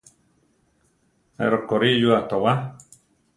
[1.37, 2.53] Ne rokorí yua towá.